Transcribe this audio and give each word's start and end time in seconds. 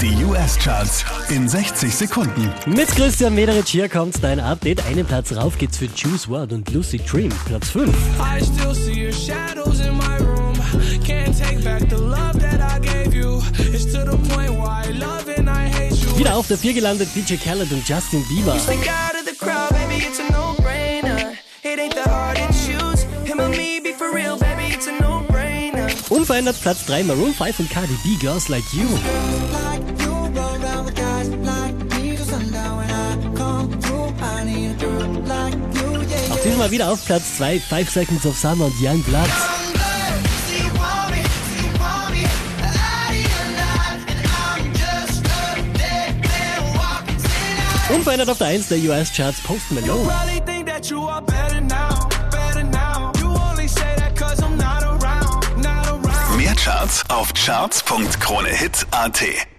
Die 0.00 0.24
US-Charts 0.24 1.04
in 1.30 1.48
60 1.48 1.94
Sekunden. 1.94 2.52
Mit 2.66 2.88
Christian 2.88 3.34
Mederich 3.34 3.68
hier 3.68 3.88
kommt 3.88 4.22
dein 4.22 4.40
Update. 4.40 4.84
Einen 4.84 5.06
Platz 5.06 5.32
rauf 5.34 5.56
geht's 5.56 5.78
für 5.78 5.86
Juice 5.86 6.28
WRLD 6.28 6.52
und 6.52 6.70
Lucy 6.72 6.98
Dream. 6.98 7.30
Platz 7.46 7.70
5. 7.70 7.88
I 7.88 8.44
still 8.44 8.74
see 8.74 9.06
your 9.06 9.12
shadows 9.12 9.80
in 9.80 9.96
my 9.96 10.18
room. 10.18 10.54
Can't 11.02 11.34
take 11.34 11.64
back 11.64 11.88
the 11.88 11.96
love 11.96 12.38
that 12.40 12.60
I 12.60 12.78
gave 12.78 13.14
you. 13.14 13.42
It's 13.72 13.86
to 13.92 14.04
the 14.04 14.18
point 14.34 14.50
where 14.50 14.68
I 14.68 14.92
love 14.92 15.28
and 15.34 15.48
I 15.48 15.68
hate 15.68 15.96
you. 15.96 16.18
Wieder 16.18 16.36
auf 16.36 16.46
der 16.46 16.58
4 16.58 16.74
gelandet 16.74 17.08
DJ 17.14 17.36
Khaled 17.36 17.70
und 17.72 17.88
Justin 17.88 18.22
Bieber. 18.28 18.56
Crowd, 19.38 19.74
baby, 23.50 23.94
real, 24.12 24.36
baby. 24.36 24.56
Unverändert 26.08 26.60
Platz 26.60 26.86
3 26.86 27.02
Maroon 27.04 27.34
5 27.34 27.60
und 27.60 27.70
Cardi 27.70 27.94
B 28.04 28.16
Girls 28.20 28.48
Like 28.48 28.64
You. 28.72 28.86
Diesmal 36.46 36.70
wieder 36.70 36.90
auf 36.90 37.04
Platz 37.04 37.36
2 37.38 37.60
5 37.60 37.90
Seconds 37.90 38.26
of 38.26 38.38
Summer 38.38 38.66
und 38.66 38.74
Young 38.80 39.02
Blood. 39.02 39.28
Unverändert 47.88 48.30
auf 48.30 48.38
der 48.38 48.48
1 48.48 48.68
der 48.68 48.78
US-Charts 48.78 49.40
Post 49.40 49.70
Malone. 49.70 50.12
Mehr 56.36 56.54
Charts 56.54 57.02
auf 57.08 57.32
charts.kronehit.at. 57.34 59.55